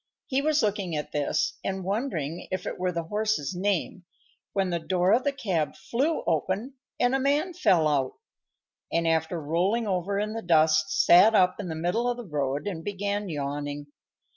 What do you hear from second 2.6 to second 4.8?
it were the horse's name, when the